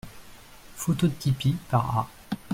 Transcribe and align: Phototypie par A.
Phototypie 0.77 1.55
par 1.69 1.95
A. 1.99 2.07